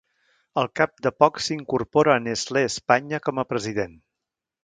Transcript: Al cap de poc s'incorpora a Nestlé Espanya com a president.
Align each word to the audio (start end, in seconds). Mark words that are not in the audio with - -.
Al 0.61 0.69
cap 0.79 0.93
de 1.07 1.11
poc 1.23 1.37
s'incorpora 1.47 2.15
a 2.15 2.23
Nestlé 2.23 2.65
Espanya 2.69 3.23
com 3.29 3.43
a 3.43 3.47
president. 3.53 3.97